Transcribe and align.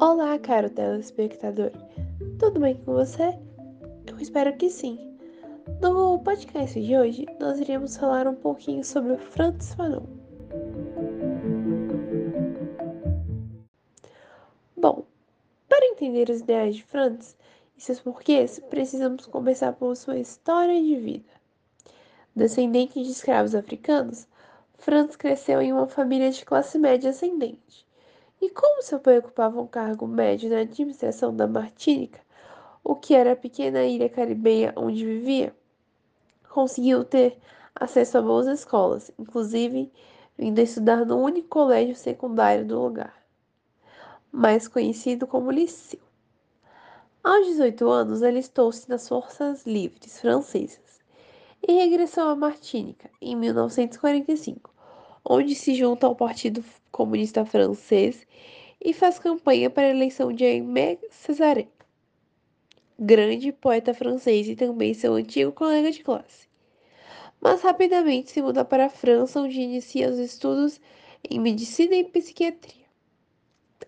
Olá, 0.00 0.38
caro 0.38 0.70
telespectador. 0.70 1.72
Tudo 2.38 2.60
bem 2.60 2.76
com 2.84 2.92
você? 2.92 3.36
Eu 4.06 4.16
espero 4.20 4.56
que 4.56 4.70
sim. 4.70 4.96
No 5.80 6.20
podcast 6.20 6.80
de 6.80 6.96
hoje, 6.96 7.26
nós 7.40 7.58
iremos 7.58 7.96
falar 7.96 8.28
um 8.28 8.34
pouquinho 8.36 8.84
sobre 8.84 9.14
o 9.14 9.18
Francis 9.18 9.74
Fanon. 9.74 10.04
Bom, 14.76 15.04
para 15.68 15.84
entender 15.86 16.30
os 16.30 16.42
ideais 16.42 16.76
de 16.76 16.84
Francis 16.84 17.36
e 17.76 17.82
seus 17.82 17.98
porquês, 17.98 18.60
precisamos 18.70 19.26
começar 19.26 19.72
por 19.72 19.96
sua 19.96 20.20
história 20.20 20.80
de 20.80 20.94
vida. 20.94 21.30
Descendente 22.36 23.02
de 23.02 23.10
escravos 23.10 23.52
africanos, 23.52 24.28
Franz 24.74 25.16
cresceu 25.16 25.60
em 25.60 25.72
uma 25.72 25.88
família 25.88 26.30
de 26.30 26.44
classe 26.44 26.78
média 26.78 27.10
ascendente. 27.10 27.87
E 28.40 28.48
como 28.50 28.82
seu 28.82 29.00
pai 29.00 29.18
ocupava 29.18 29.60
um 29.60 29.66
cargo 29.66 30.06
médio 30.06 30.48
na 30.48 30.60
administração 30.60 31.34
da 31.34 31.46
Martínica, 31.46 32.20
o 32.84 32.94
que 32.94 33.14
era 33.14 33.32
a 33.32 33.36
pequena 33.36 33.84
ilha 33.84 34.08
caribenha 34.08 34.72
onde 34.76 35.04
vivia, 35.04 35.54
conseguiu 36.48 37.04
ter 37.04 37.36
acesso 37.74 38.18
a 38.18 38.22
boas 38.22 38.46
escolas, 38.46 39.10
inclusive 39.18 39.92
vindo 40.36 40.58
estudar 40.60 41.04
no 41.04 41.18
único 41.18 41.48
colégio 41.48 41.96
secundário 41.96 42.64
do 42.64 42.80
lugar, 42.80 43.14
mais 44.30 44.68
conhecido 44.68 45.26
como 45.26 45.50
Liceu. 45.50 46.00
Aos 47.24 47.46
18 47.46 47.88
anos, 47.88 48.22
alistou-se 48.22 48.88
nas 48.88 49.08
Forças 49.08 49.66
Livres 49.66 50.20
Francesas 50.20 51.00
e 51.66 51.72
regressou 51.72 52.28
à 52.28 52.36
Martínica 52.36 53.10
em 53.20 53.34
1945, 53.34 54.72
onde 55.24 55.56
se 55.56 55.74
junta 55.74 56.06
ao 56.06 56.14
Partido 56.14 56.62
Comunista 56.90 57.44
Francês 57.44 58.26
e 58.80 58.92
faz 58.92 59.18
campanha 59.18 59.68
para 59.70 59.86
a 59.86 59.90
eleição 59.90 60.32
de 60.32 60.44
Aimé 60.44 60.98
Césaire, 61.10 61.68
grande 62.98 63.52
poeta 63.52 63.94
francês 63.94 64.48
e 64.48 64.56
também 64.56 64.94
seu 64.94 65.14
antigo 65.14 65.52
colega 65.52 65.90
de 65.90 66.02
classe. 66.02 66.48
Mas 67.40 67.62
rapidamente 67.62 68.30
se 68.30 68.42
muda 68.42 68.64
para 68.64 68.86
a 68.86 68.90
França, 68.90 69.40
onde 69.40 69.60
inicia 69.60 70.08
os 70.10 70.18
estudos 70.18 70.80
em 71.28 71.38
medicina 71.38 71.94
e 71.94 72.04
psiquiatria. 72.04 72.86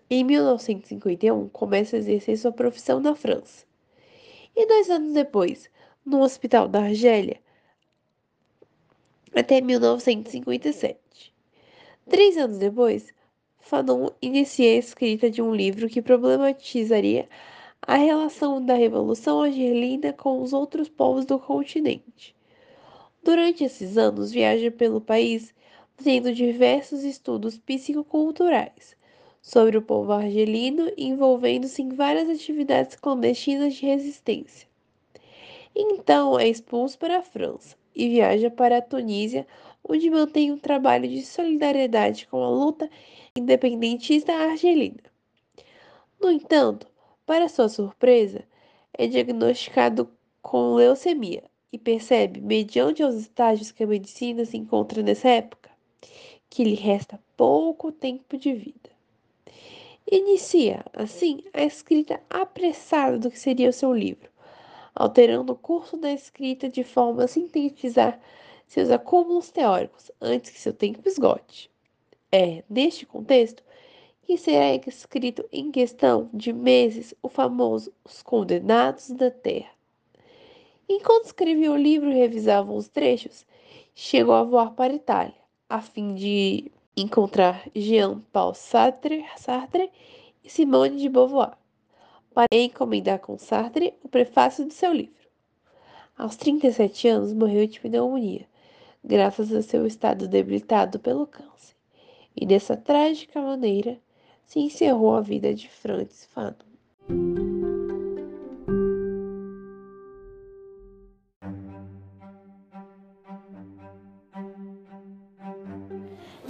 Em 0.09 0.23
1951, 0.23 1.49
começa 1.49 1.95
a 1.95 1.99
exercer 1.99 2.37
sua 2.37 2.51
profissão 2.51 2.99
na 2.99 3.15
França. 3.15 3.65
E 4.55 4.65
dois 4.65 4.89
anos 4.89 5.13
depois, 5.13 5.69
no 6.05 6.21
Hospital 6.21 6.67
da 6.67 6.83
Argélia, 6.83 7.39
até 9.33 9.61
1957. 9.61 11.30
Três 12.09 12.37
anos 12.37 12.57
depois, 12.57 13.13
Fanon 13.59 14.09
inicia 14.21 14.71
a 14.71 14.77
escrita 14.77 15.29
de 15.29 15.41
um 15.41 15.53
livro 15.53 15.87
que 15.87 16.01
problematizaria 16.01 17.29
a 17.81 17.95
relação 17.95 18.63
da 18.63 18.73
Revolução 18.73 19.41
Argelina 19.41 20.11
com 20.13 20.41
os 20.41 20.53
outros 20.53 20.89
povos 20.89 21.25
do 21.25 21.39
continente. 21.39 22.35
Durante 23.23 23.63
esses 23.63 23.97
anos, 23.97 24.31
viaja 24.31 24.71
pelo 24.71 24.99
país 24.99 25.53
fazendo 25.95 26.33
diversos 26.33 27.03
estudos 27.03 27.57
psicoculturais 27.59 28.95
sobre 29.41 29.77
o 29.77 29.81
povo 29.81 30.11
argelino, 30.11 30.91
envolvendo-se 30.97 31.81
em 31.81 31.89
várias 31.89 32.29
atividades 32.29 32.95
clandestinas 32.95 33.75
de 33.75 33.85
resistência. 33.85 34.67
Então 35.75 36.39
é 36.39 36.47
expulso 36.47 36.97
para 36.97 37.19
a 37.19 37.23
França, 37.23 37.75
e 37.95 38.09
viaja 38.09 38.49
para 38.49 38.77
a 38.77 38.81
Tunísia, 38.81 39.45
onde 39.83 40.09
mantém 40.09 40.51
um 40.51 40.57
trabalho 40.57 41.07
de 41.07 41.21
solidariedade 41.23 42.27
com 42.27 42.43
a 42.43 42.49
luta 42.49 42.89
independentista 43.35 44.33
argelina. 44.33 45.01
No 46.19 46.29
entanto, 46.29 46.87
para 47.25 47.49
sua 47.49 47.69
surpresa, 47.69 48.43
é 48.93 49.07
diagnosticado 49.07 50.09
com 50.41 50.75
leucemia 50.75 51.43
e 51.71 51.77
percebe, 51.77 52.41
mediante 52.41 53.03
os 53.03 53.15
estágios 53.15 53.71
que 53.71 53.83
a 53.83 53.87
medicina 53.87 54.43
se 54.45 54.57
encontra 54.57 55.01
nessa 55.01 55.29
época, 55.29 55.69
que 56.49 56.63
lhe 56.63 56.75
resta 56.75 57.19
pouco 57.37 57.91
tempo 57.91 58.37
de 58.37 58.53
vida. 58.53 58.91
Inicia, 60.11 60.83
assim, 60.93 61.43
a 61.53 61.63
escrita 61.63 62.19
apressada 62.29 63.17
do 63.17 63.31
que 63.31 63.39
seria 63.39 63.69
o 63.69 63.73
seu 63.73 63.93
livro, 63.93 64.29
alterando 64.93 65.53
o 65.53 65.55
curso 65.55 65.95
da 65.95 66.11
escrita 66.11 66.67
de 66.67 66.83
forma 66.83 67.23
a 67.23 67.27
sintetizar 67.27 68.19
seus 68.71 68.89
acúmulos 68.89 69.51
teóricos 69.51 70.09
antes 70.21 70.49
que 70.49 70.57
seu 70.57 70.71
tempo 70.71 71.05
esgote. 71.05 71.69
É, 72.31 72.63
neste 72.69 73.05
contexto, 73.05 73.61
que 74.23 74.37
será 74.37 74.73
escrito 74.87 75.43
em 75.51 75.69
questão 75.69 76.29
de 76.33 76.53
meses 76.53 77.13
o 77.21 77.27
famoso 77.27 77.91
Os 78.01 78.23
Condenados 78.23 79.09
da 79.09 79.29
Terra. 79.29 79.71
Enquanto 80.87 81.25
escrevia 81.25 81.69
o 81.69 81.75
livro 81.75 82.09
e 82.09 82.15
revisava 82.15 82.71
os 82.71 82.87
trechos, 82.87 83.45
chegou 83.93 84.35
a 84.35 84.43
voar 84.43 84.71
para 84.71 84.93
a 84.93 84.95
Itália, 84.95 85.35
a 85.67 85.81
fim 85.81 86.15
de 86.15 86.71
encontrar 86.95 87.69
Jean-Paul 87.75 88.53
Sartre, 88.53 89.25
Sartre 89.35 89.91
e 90.45 90.49
Simone 90.49 90.95
de 90.95 91.09
Beauvoir 91.09 91.57
para 92.33 92.47
encomendar 92.53 93.19
com 93.19 93.37
Sartre 93.37 93.95
o 94.01 94.07
prefácio 94.07 94.65
do 94.65 94.71
seu 94.71 94.93
livro. 94.93 95.27
Aos 96.17 96.37
37 96.37 97.09
anos, 97.09 97.33
morreu 97.33 97.67
de 97.67 97.81
pneumonia, 97.81 98.49
graças 99.03 99.51
a 99.51 99.61
seu 99.61 99.85
estado 99.85 100.27
debilitado 100.27 100.99
pelo 100.99 101.27
câncer. 101.27 101.75
E 102.35 102.45
dessa 102.45 102.77
trágica 102.77 103.41
maneira 103.41 103.99
se 104.45 104.59
encerrou 104.59 105.15
a 105.15 105.21
vida 105.21 105.53
de 105.53 105.69
Francis 105.69 106.25
Fanon. 106.25 106.71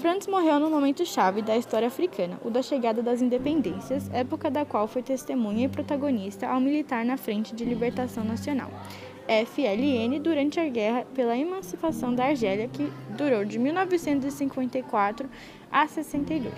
Franz 0.01 0.25
morreu 0.25 0.59
no 0.59 0.67
momento 0.67 1.05
chave 1.05 1.43
da 1.43 1.55
história 1.55 1.87
africana, 1.87 2.39
o 2.43 2.49
da 2.49 2.63
chegada 2.63 3.03
das 3.03 3.21
independências, 3.21 4.09
época 4.11 4.49
da 4.49 4.65
qual 4.65 4.87
foi 4.87 5.03
testemunha 5.03 5.65
e 5.65 5.69
protagonista 5.69 6.47
ao 6.47 6.59
militar 6.59 7.05
na 7.05 7.17
Frente 7.17 7.53
de 7.53 7.63
Libertação 7.63 8.23
Nacional, 8.23 8.71
FLN, 9.27 10.19
durante 10.19 10.59
a 10.59 10.67
Guerra 10.67 11.05
pela 11.13 11.37
Emancipação 11.37 12.13
da 12.13 12.25
Argélia, 12.25 12.67
que 12.67 12.91
durou 13.09 13.45
de 13.45 13.59
1954 13.59 15.29
a 15.71 15.87
62. 15.87 16.53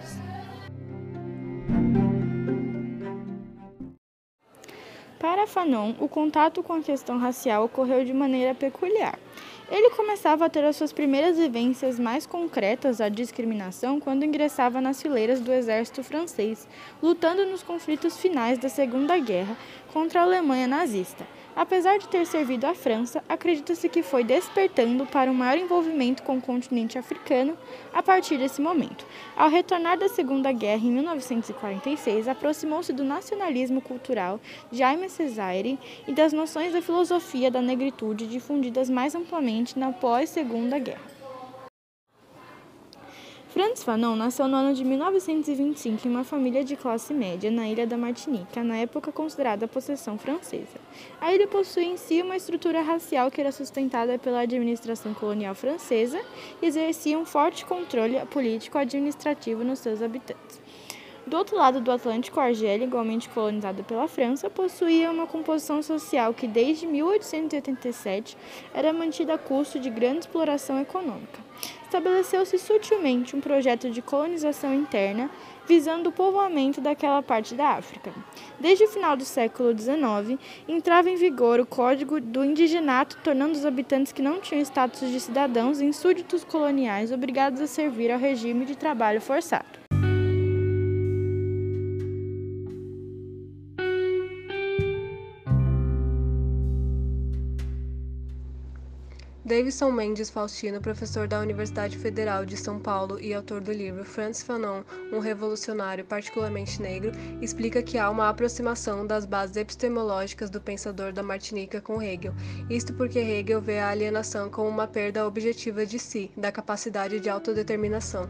Para 5.19 5.47
Fanon, 5.47 5.93
o 6.01 6.09
contato 6.09 6.61
com 6.61 6.73
a 6.73 6.81
questão 6.81 7.17
racial 7.17 7.63
ocorreu 7.63 8.03
de 8.03 8.13
maneira 8.13 8.53
peculiar. 8.53 9.17
Ele 9.71 9.89
começava 9.91 10.45
a 10.45 10.49
ter 10.49 10.65
as 10.65 10.75
suas 10.75 10.91
primeiras 10.91 11.37
vivências 11.37 11.97
mais 11.97 12.25
concretas 12.25 12.99
à 12.99 13.07
discriminação 13.07 13.99
quando 13.99 14.25
ingressava 14.25 14.81
nas 14.81 15.01
fileiras 15.01 15.39
do 15.39 15.53
exército 15.53 16.03
francês, 16.03 16.67
lutando 17.01 17.45
nos 17.45 17.63
conflitos 17.63 18.17
finais 18.17 18.57
da 18.57 18.67
Segunda 18.67 19.17
Guerra 19.17 19.55
contra 19.93 20.19
a 20.19 20.23
Alemanha 20.23 20.67
nazista. 20.67 21.25
Apesar 21.55 21.99
de 21.99 22.07
ter 22.07 22.25
servido 22.25 22.65
à 22.65 22.73
França, 22.73 23.23
acredita-se 23.29 23.87
que 23.87 24.01
foi 24.01 24.23
despertando 24.23 25.05
para 25.05 25.29
um 25.29 25.35
maior 25.35 25.57
envolvimento 25.57 26.23
com 26.23 26.37
o 26.37 26.41
continente 26.41 26.97
africano 26.97 27.55
a 27.93 28.01
partir 28.01 28.37
desse 28.37 28.59
momento. 28.59 29.05
Ao 29.35 29.49
retornar 29.49 29.97
da 29.97 30.09
Segunda 30.09 30.51
Guerra 30.51 30.83
em 30.83 30.91
1946, 30.91 32.27
aproximou-se 32.27 32.91
do 32.91 33.03
nacionalismo 33.03 33.81
cultural 33.81 34.39
de 34.71 34.79
Jaime 34.79 35.07
Cesaire 35.09 35.77
e 36.07 36.11
das 36.11 36.33
noções 36.33 36.73
da 36.73 36.81
filosofia 36.81 37.51
da 37.51 37.61
negritude 37.61 38.25
difundidas 38.25 38.89
mais 38.89 39.13
amplamente 39.13 39.77
na 39.77 39.91
pós-Segunda 39.91 40.79
Guerra. 40.79 41.12
Franz 43.53 43.83
Fanon 43.83 44.15
nasceu 44.15 44.47
no 44.47 44.57
ano 44.57 44.73
de 44.73 44.83
1925 44.83 46.07
em 46.07 46.09
uma 46.09 46.23
família 46.23 46.63
de 46.63 46.75
classe 46.75 47.13
média 47.13 47.51
na 47.51 47.69
ilha 47.69 47.85
da 47.85 47.95
Martinica, 47.95 48.63
na 48.63 48.77
época 48.77 49.11
considerada 49.11 49.67
possessão 49.67 50.17
francesa. 50.17 50.79
A 51.21 51.31
ilha 51.31 51.47
possui 51.47 51.83
em 51.83 51.95
si 51.95 52.19
uma 52.23 52.35
estrutura 52.35 52.81
racial 52.81 53.29
que 53.29 53.39
era 53.39 53.51
sustentada 53.51 54.17
pela 54.17 54.39
administração 54.39 55.13
colonial 55.13 55.53
francesa 55.53 56.19
e 56.63 56.65
exercia 56.65 57.15
um 57.15 57.25
forte 57.25 57.63
controle 57.63 58.19
político-administrativo 58.31 59.63
nos 59.63 59.77
seus 59.77 60.01
habitantes. 60.01 60.59
Do 61.27 61.37
outro 61.37 61.55
lado 61.55 61.79
do 61.79 61.91
Atlântico, 61.91 62.39
a 62.39 62.45
Argélia, 62.45 62.87
igualmente 62.87 63.29
colonizada 63.29 63.83
pela 63.83 64.07
França, 64.07 64.49
possuía 64.49 65.11
uma 65.11 65.27
composição 65.27 65.83
social 65.83 66.33
que, 66.33 66.47
desde 66.47 66.87
1887, 66.87 68.35
era 68.73 68.91
mantida 68.91 69.35
a 69.35 69.37
custo 69.37 69.79
de 69.79 69.91
grande 69.91 70.21
exploração 70.21 70.81
econômica 70.81 71.42
estabeleceu-se 71.83 72.57
sutilmente 72.57 73.35
um 73.35 73.41
projeto 73.41 73.89
de 73.89 74.01
colonização 74.01 74.73
interna 74.73 75.29
visando 75.67 76.09
o 76.09 76.11
povoamento 76.11 76.81
daquela 76.81 77.21
parte 77.21 77.55
da 77.55 77.69
África. 77.69 78.11
Desde 78.59 78.85
o 78.85 78.89
final 78.89 79.15
do 79.15 79.23
século 79.23 79.77
XIX, 79.77 80.39
entrava 80.67 81.09
em 81.09 81.15
vigor 81.15 81.59
o 81.59 81.65
Código 81.65 82.19
do 82.19 82.43
Indigenato, 82.43 83.17
tornando 83.23 83.53
os 83.53 83.65
habitantes 83.65 84.11
que 84.11 84.21
não 84.21 84.39
tinham 84.39 84.61
status 84.61 85.09
de 85.09 85.19
cidadãos 85.19 85.81
em 85.81 85.91
súditos 85.91 86.43
coloniais 86.43 87.11
obrigados 87.11 87.61
a 87.61 87.67
servir 87.67 88.11
ao 88.11 88.19
regime 88.19 88.65
de 88.65 88.75
trabalho 88.75 89.21
forçado. 89.21 89.82
Davidson 99.45 99.91
Mendes 99.91 100.29
Faustino, 100.29 100.79
professor 100.79 101.27
da 101.27 101.41
Universidade 101.41 101.97
Federal 101.97 102.45
de 102.45 102.55
São 102.55 102.79
Paulo 102.79 103.19
e 103.19 103.33
autor 103.33 103.59
do 103.59 103.73
livro 103.73 104.05
Franz 104.05 104.41
Fanon, 104.41 104.83
um 105.11 105.19
revolucionário 105.19 106.05
particularmente 106.05 106.81
negro, 106.81 107.11
explica 107.41 107.83
que 107.83 107.97
há 107.97 108.09
uma 108.09 108.29
aproximação 108.29 109.05
das 109.05 109.25
bases 109.25 109.57
epistemológicas 109.57 110.49
do 110.49 110.61
pensador 110.61 111.11
da 111.11 111.21
Martinica 111.21 111.81
com 111.81 112.01
Hegel. 112.01 112.33
Isto 112.69 112.93
porque 112.93 113.19
Hegel 113.19 113.59
vê 113.61 113.79
a 113.79 113.89
alienação 113.89 114.49
como 114.49 114.69
uma 114.69 114.87
perda 114.87 115.27
objetiva 115.27 115.85
de 115.85 115.99
si, 115.99 116.31
da 116.37 116.49
capacidade 116.49 117.19
de 117.19 117.29
autodeterminação. 117.29 118.29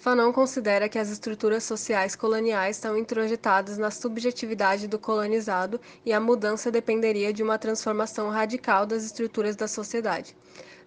Fanon 0.00 0.32
considera 0.32 0.88
que 0.88 0.98
as 0.98 1.10
estruturas 1.10 1.62
sociais 1.62 2.16
coloniais 2.16 2.76
estão 2.76 2.96
introjetadas 2.96 3.76
na 3.76 3.90
subjetividade 3.90 4.88
do 4.88 4.98
colonizado 4.98 5.78
e 6.06 6.10
a 6.10 6.18
mudança 6.18 6.70
dependeria 6.70 7.34
de 7.34 7.42
uma 7.42 7.58
transformação 7.58 8.30
radical 8.30 8.86
das 8.86 9.04
estruturas 9.04 9.56
da 9.56 9.68
sociedade. 9.68 10.34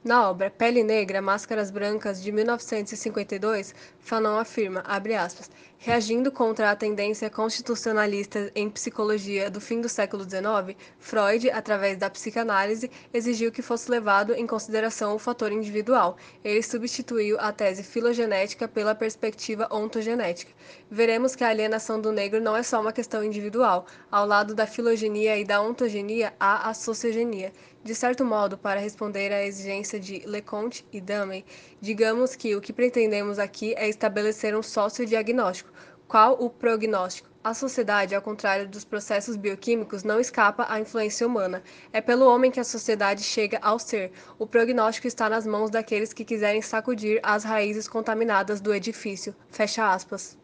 Na 0.03 0.29
obra 0.29 0.51
Pele 0.51 0.83
Negra, 0.83 1.21
Máscaras 1.21 1.71
Brancas, 1.71 2.21
de 2.21 2.29
1952, 2.29 3.73
Fanon 4.01 4.38
afirma, 4.38 4.83
aspas, 5.17 5.50
reagindo 5.77 6.29
contra 6.29 6.71
a 6.71 6.75
tendência 6.75 7.29
constitucionalista 7.29 8.51
em 8.53 8.69
psicologia 8.69 9.50
do 9.50 9.61
fim 9.61 9.79
do 9.79 9.88
século 9.88 10.23
XIX, 10.23 10.77
Freud, 11.00 11.50
através 11.50 11.97
da 11.97 12.09
psicanálise, 12.09 12.91
exigiu 13.13 13.50
que 13.50 13.61
fosse 13.61 13.89
levado 13.89 14.33
em 14.33 14.45
consideração 14.45 15.15
o 15.15 15.19
fator 15.19 15.53
individual. 15.53 16.17
Ele 16.44 16.61
substituiu 16.61 17.39
a 17.39 17.53
tese 17.53 17.81
filogenética 17.81 18.67
pela 18.67 18.94
perspectiva 18.94 19.69
ontogenética. 19.71 20.51
Veremos 20.91 21.33
que 21.33 21.45
a 21.45 21.50
alienação 21.50 22.01
do 22.01 22.11
negro 22.11 22.41
não 22.41 22.57
é 22.57 22.63
só 22.63 22.81
uma 22.81 22.91
questão 22.91 23.23
individual. 23.23 23.85
Ao 24.11 24.27
lado 24.27 24.53
da 24.53 24.67
filogenia 24.67 25.38
e 25.38 25.45
da 25.45 25.61
ontogenia, 25.61 26.33
há 26.38 26.69
a 26.69 26.73
sociogenia. 26.73 27.53
De 27.83 27.94
certo 27.94 28.24
modo, 28.24 28.57
para 28.57 28.80
responder 28.80 29.33
à 29.33 29.45
exigência 29.45 30.00
de 30.00 30.24
Leconte 30.25 30.85
e 30.89 31.01
Damey, 31.01 31.44
digamos 31.81 32.33
que 32.33 32.56
o 32.56 32.62
que 32.62 32.71
pretendemos 32.71 33.38
aqui 33.38 33.74
é 33.75 33.89
estabelecer 33.89 34.56
um 34.56 34.63
sócio-diagnóstico. 34.63 35.69
Qual 36.07 36.41
o 36.41 36.50
prognóstico? 36.50 37.30
A 37.44 37.53
sociedade, 37.53 38.15
ao 38.15 38.21
contrário 38.21 38.69
dos 38.69 38.85
processos 38.85 39.35
bioquímicos, 39.35 40.01
não 40.01 40.18
escapa 40.18 40.65
à 40.69 40.80
influência 40.80 41.27
humana. 41.27 41.62
É 41.91 42.00
pelo 42.00 42.25
homem 42.25 42.50
que 42.50 42.59
a 42.62 42.63
sociedade 42.63 43.21
chega 43.21 43.59
ao 43.62 43.77
ser. 43.77 44.13
O 44.39 44.47
prognóstico 44.47 45.07
está 45.07 45.27
nas 45.27 45.45
mãos 45.45 45.69
daqueles 45.69 46.13
que 46.13 46.24
quiserem 46.24 46.62
sacudir 46.62 47.19
as 47.21 47.44
raízes 47.44 47.86
contaminadas 47.86 48.62
do 48.62 48.74
edifício. 48.74 49.36
Fecha 49.50 49.91
aspas. 49.91 50.38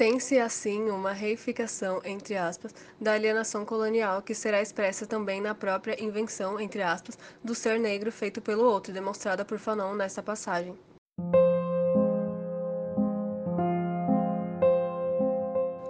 Tem-se, 0.00 0.38
assim, 0.38 0.88
uma 0.88 1.12
reificação, 1.12 2.00
entre 2.02 2.34
aspas, 2.34 2.74
da 2.98 3.12
alienação 3.12 3.66
colonial 3.66 4.22
que 4.22 4.34
será 4.34 4.62
expressa 4.62 5.06
também 5.06 5.42
na 5.42 5.54
própria 5.54 6.02
invenção, 6.02 6.58
entre 6.58 6.80
aspas, 6.80 7.18
do 7.44 7.54
ser 7.54 7.78
negro 7.78 8.10
feito 8.10 8.40
pelo 8.40 8.64
outro, 8.64 8.94
demonstrada 8.94 9.44
por 9.44 9.58
Fanon 9.58 9.92
nessa 9.94 10.22
passagem. 10.22 10.74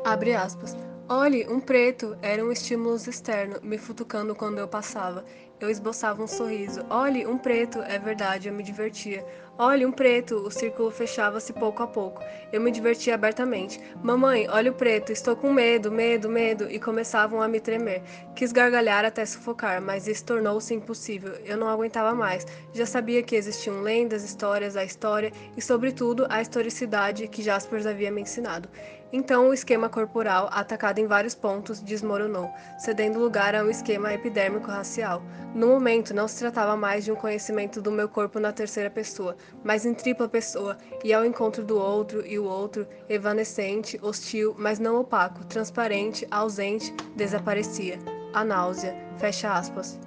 Abre 0.05 0.35
aspas. 0.35 0.77
Olhe, 1.09 1.47
um 1.49 1.61
preto 1.61 2.19
era 2.21 2.45
um 2.45 2.51
estímulo 2.51 2.97
externo, 2.97 3.61
me 3.63 3.79
futucando 3.79 4.35
quando 4.35 4.59
eu 4.59 4.67
passava. 4.67 5.25
Eu 5.61 5.69
esboçava 5.69 6.23
um 6.23 6.27
sorriso. 6.27 6.81
Olhe, 6.89 7.27
um 7.27 7.37
preto, 7.37 7.83
é 7.83 7.99
verdade, 7.99 8.49
eu 8.49 8.55
me 8.55 8.63
divertia. 8.63 9.23
Olhe, 9.59 9.85
um 9.85 9.93
preto, 9.93 10.37
o 10.37 10.51
círculo 10.51 10.91
fechava-se 10.91 11.53
pouco 11.53 11.83
a 11.83 11.87
pouco. 11.87 12.23
Eu 12.51 12.63
me 12.63 12.71
divertia 12.71 13.15
abertamente. 13.15 13.79
Mamãe, 14.03 14.49
olha 14.49 14.71
o 14.71 14.75
preto, 14.75 15.13
estou 15.13 15.37
com 15.37 15.53
medo, 15.53 15.93
medo, 15.93 16.31
medo. 16.31 16.71
E 16.71 16.81
começavam 16.81 17.43
a 17.43 17.47
me 17.47 17.61
tremer. 17.61 18.03
Quis 18.35 18.53
gargalhar 18.53 19.05
até 19.05 19.27
sufocar, 19.27 19.83
mas 19.83 20.09
isso 20.09 20.25
tornou-se 20.25 20.73
impossível. 20.73 21.35
Eu 21.45 21.59
não 21.59 21.69
aguentava 21.69 22.15
mais. 22.15 22.47
Já 22.73 22.87
sabia 22.87 23.23
que 23.23 23.37
existiam 23.37 23.83
lendas, 23.83 24.25
histórias, 24.25 24.79
a 24.79 24.85
história 24.85 25.31
e, 25.55 25.61
sobretudo, 25.61 26.27
a 26.31 26.41
historicidade 26.41 27.29
que 27.29 27.43
Jaspers 27.43 27.85
havia 27.85 28.11
me 28.11 28.23
ensinado. 28.23 28.67
Então, 29.13 29.49
o 29.49 29.55
esquema 29.55 29.89
corporal, 29.89 30.49
atacado 30.53 30.99
em 30.99 31.07
vários 31.07 31.35
pontos, 31.35 31.81
desmoronou, 31.81 32.49
cedendo 32.79 33.19
lugar 33.19 33.55
a 33.55 33.65
um 33.65 33.71
esquema 33.71 34.13
epidérmico 34.13 34.69
racial. 34.71 35.23
No 35.55 35.67
momento, 35.67 36.15
não 36.15 36.29
se 36.29 36.39
tratava 36.39 36.77
mais 36.77 37.05
de 37.05 37.11
um 37.11 37.17
conhecimento 37.17 37.83
do 37.83 37.91
meu 37.91 38.09
corpo 38.09 38.39
na 38.39 38.53
terceira 38.53 38.89
pessoa, 38.89 39.37
mas 39.65 39.85
em 39.85 39.95
tripla 39.95 40.29
pessoa, 40.29 40.79
e 41.03 41.13
ao 41.13 41.25
encontro 41.25 41.65
do 41.65 41.77
outro 41.77 42.25
e 42.25 42.39
o 42.39 42.45
outro, 42.45 42.87
evanescente, 43.09 43.99
hostil, 44.01 44.55
mas 44.57 44.79
não 44.79 45.01
opaco, 45.01 45.45
transparente, 45.45 46.27
ausente, 46.31 46.95
desaparecia. 47.17 47.99
A 48.33 48.45
náusea. 48.45 48.95
Fecha 49.19 49.53
aspas. 49.53 49.99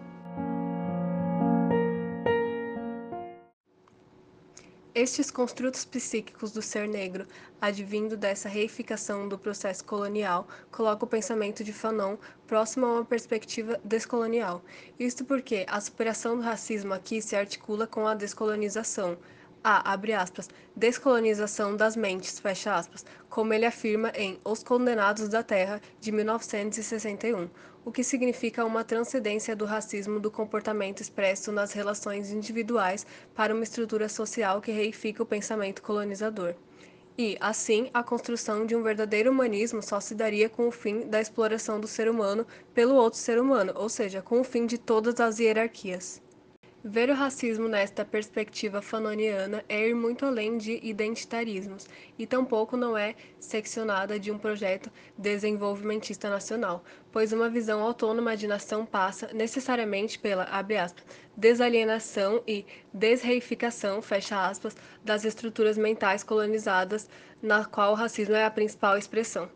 Estes 4.96 5.32
construtos 5.32 5.84
psíquicos 5.86 6.52
do 6.52 6.62
ser 6.62 6.88
negro, 6.88 7.26
advindo 7.60 8.16
dessa 8.16 8.48
reificação 8.48 9.28
do 9.28 9.40
processo 9.40 9.84
colonial, 9.84 10.48
colocam 10.72 11.08
o 11.08 11.10
pensamento 11.10 11.64
de 11.64 11.74
Fanon 11.74 12.16
próximo 12.46 12.86
a 12.86 12.92
uma 12.92 13.06
perspectiva 13.06 13.80
descolonial. 13.84 14.62
Isto 15.00 15.26
porque 15.26 15.66
a 15.68 15.82
superação 15.82 16.38
do 16.38 16.44
racismo 16.44 16.94
aqui 16.94 17.24
se 17.24 17.36
articula 17.36 17.88
com 17.88 18.08
a 18.08 18.14
descolonização, 18.14 19.18
a, 19.64 19.92
abre 19.92 20.14
aspas, 20.14 20.48
descolonização 20.76 21.76
das 21.76 21.96
mentes, 21.96 22.40
fecha 22.40 22.76
aspas, 22.76 23.04
como 23.32 23.52
ele 23.52 23.66
afirma 23.66 24.12
em 24.14 24.40
Os 24.46 24.62
Condenados 24.62 25.28
da 25.28 25.42
Terra, 25.42 25.82
de 26.00 26.12
1961 26.12 27.50
o 27.86 27.92
que 27.92 28.04
significa 28.04 28.66
uma 28.66 28.84
transcendência 28.84 29.56
do 29.56 29.66
racismo 29.66 30.20
do 30.20 30.32
comportamento 30.32 31.02
expresso 31.02 31.52
nas 31.52 31.74
relações 31.74 32.32
individuais 32.32 33.06
para 33.36 33.54
uma 33.54 33.64
estrutura 33.64 34.08
social 34.08 34.62
que 34.62 34.72
reifica 34.72 35.22
o 35.22 35.26
pensamento 35.26 35.82
colonizador. 35.82 36.56
E, 37.18 37.38
assim, 37.40 37.92
a 37.94 38.02
construção 38.02 38.66
de 38.66 38.76
um 38.76 38.82
verdadeiro 38.82 39.30
humanismo 39.30 39.84
só 39.84 40.00
se 40.00 40.16
daria 40.16 40.50
com 40.50 40.68
o 40.68 40.72
fim 40.72 41.02
da 41.02 41.22
exploração 41.22 41.80
do 41.80 41.88
ser 41.88 42.10
humano 42.10 42.48
pelo 42.74 42.96
outro 42.96 43.20
ser 43.20 43.40
humano, 43.40 43.72
ou 43.76 43.88
seja, 43.88 44.22
com 44.22 44.40
o 44.40 44.44
fim 44.44 44.66
de 44.66 44.80
todas 44.80 45.20
as 45.20 45.38
hierarquias. 45.38 46.23
Ver 46.86 47.10
o 47.10 47.14
racismo 47.14 47.70
nesta 47.70 48.04
perspectiva 48.04 48.82
fanoniana 48.82 49.64
é 49.70 49.88
ir 49.88 49.96
muito 49.96 50.26
além 50.26 50.58
de 50.58 50.82
identitarismos, 50.84 51.88
e 52.20 52.28
tampouco 52.28 52.76
não 52.76 52.98
é 52.98 53.16
seccionada 53.40 54.20
de 54.20 54.30
um 54.30 54.38
projeto 54.38 54.92
desenvolvimentista 55.18 56.30
nacional, 56.30 56.84
pois 57.10 57.32
uma 57.32 57.50
visão 57.50 57.82
autônoma 57.82 58.36
de 58.36 58.48
nação 58.48 58.86
passa 58.86 59.30
necessariamente 59.34 60.20
pela, 60.20 60.44
aspas, 60.44 61.06
desalienação 61.38 62.44
e 62.46 62.66
desreificação, 62.94 64.02
aspas, 64.50 64.76
das 65.06 65.24
estruturas 65.24 65.78
mentais 65.78 66.22
colonizadas, 66.22 67.10
na 67.42 67.64
qual 67.64 67.94
o 67.94 67.96
racismo 67.96 68.36
é 68.36 68.44
a 68.44 68.52
principal 68.52 68.98
expressão. 68.98 69.50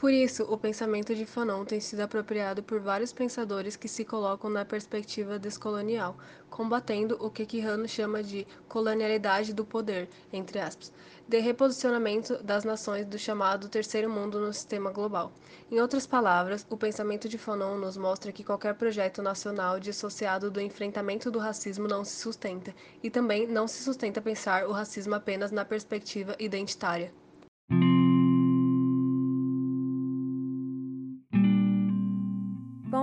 Por 0.00 0.14
isso, 0.14 0.44
o 0.44 0.56
pensamento 0.56 1.14
de 1.14 1.26
Fanon 1.26 1.62
tem 1.62 1.78
sido 1.78 2.00
apropriado 2.00 2.62
por 2.62 2.80
vários 2.80 3.12
pensadores 3.12 3.76
que 3.76 3.86
se 3.86 4.02
colocam 4.02 4.48
na 4.48 4.64
perspectiva 4.64 5.38
descolonial, 5.38 6.16
combatendo 6.48 7.18
o 7.20 7.30
que 7.30 7.44
Quijano 7.44 7.86
chama 7.86 8.22
de 8.22 8.46
colonialidade 8.66 9.52
do 9.52 9.62
poder, 9.62 10.08
entre 10.32 10.58
aspas, 10.58 10.90
de 11.28 11.38
reposicionamento 11.40 12.42
das 12.42 12.64
nações 12.64 13.04
do 13.04 13.18
chamado 13.18 13.68
terceiro 13.68 14.08
mundo 14.08 14.40
no 14.40 14.54
sistema 14.54 14.90
global. 14.90 15.32
Em 15.70 15.82
outras 15.82 16.06
palavras, 16.06 16.66
o 16.70 16.78
pensamento 16.78 17.28
de 17.28 17.36
Fanon 17.36 17.76
nos 17.76 17.98
mostra 17.98 18.32
que 18.32 18.42
qualquer 18.42 18.76
projeto 18.76 19.20
nacional 19.20 19.78
dissociado 19.78 20.50
do 20.50 20.62
enfrentamento 20.62 21.30
do 21.30 21.38
racismo 21.38 21.86
não 21.86 22.06
se 22.06 22.16
sustenta, 22.16 22.74
e 23.02 23.10
também 23.10 23.46
não 23.46 23.68
se 23.68 23.82
sustenta 23.82 24.22
pensar 24.22 24.66
o 24.66 24.72
racismo 24.72 25.14
apenas 25.14 25.50
na 25.50 25.62
perspectiva 25.62 26.34
identitária. 26.38 27.12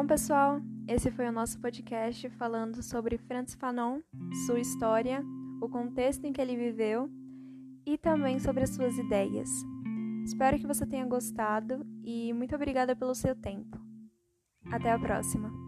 Pessoal, 0.08 0.62
esse 0.88 1.12
foi 1.12 1.28
o 1.28 1.34
nosso 1.34 1.60
podcast 1.60 2.30
falando 2.30 2.82
sobre 2.82 3.18
Franz 3.18 3.54
Fanon, 3.56 4.00
sua 4.46 4.58
história, 4.58 5.22
o 5.62 5.68
contexto 5.68 6.24
em 6.24 6.32
que 6.32 6.40
ele 6.40 6.56
viveu 6.56 7.10
e 7.86 7.98
também 7.98 8.40
sobre 8.40 8.64
as 8.64 8.70
suas 8.70 8.98
ideias. 8.98 9.50
Espero 10.24 10.58
que 10.58 10.66
você 10.66 10.86
tenha 10.86 11.06
gostado 11.06 11.86
e 12.06 12.32
muito 12.32 12.56
obrigada 12.56 12.96
pelo 12.96 13.14
seu 13.14 13.36
tempo. 13.36 13.78
Até 14.72 14.92
a 14.94 14.98
próxima! 14.98 15.67